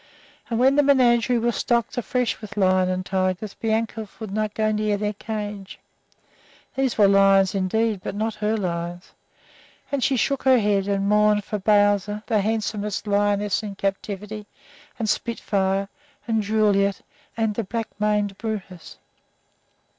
[0.49, 4.71] And when the menagerie was stocked afresh with lions and tigers Bianca would not go
[4.71, 5.77] near their cages.
[6.73, 9.11] These were lions indeed, but not her lions,
[9.91, 14.47] and she shook her head and mourned for "Bowzer," the handsomest lioness in captivity,
[14.97, 15.87] and "Spitfire,"
[16.27, 17.01] and "Juliette,"
[17.37, 18.97] and the black maned "Brutus."